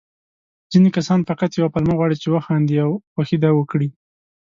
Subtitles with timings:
[0.71, 3.89] ځيني کسان فقط يوه پلمه غواړي، چې وخاندي او خوښي وکړي.